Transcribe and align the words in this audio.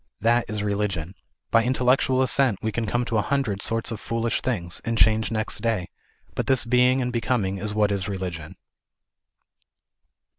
That 0.19 0.49
is 0.49 0.63
religion. 0.63 1.13
By 1.51 1.63
intellectual 1.63 2.23
assent 2.23 2.57
we 2.63 2.71
can 2.71 2.87
come 2.87 3.05
to 3.05 3.19
a 3.19 3.21
hundred 3.21 3.61
sorts 3.61 3.91
of 3.91 3.99
foolish 3.99 4.41
things, 4.41 4.81
and 4.83 4.97
change 4.97 5.29
next 5.29 5.59
day, 5.61 5.89
but 6.33 6.47
this 6.47 6.65
being 6.65 7.03
and 7.03 7.13
becoming 7.13 7.59
is 7.59 7.75
what 7.75 7.91
is 7.91 8.09
religion. 8.09 8.55